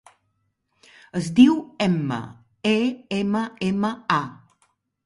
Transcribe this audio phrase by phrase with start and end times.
[1.19, 1.53] Es diu
[1.87, 2.19] Emma:
[2.73, 2.75] e,
[3.23, 4.25] ema, ema, a.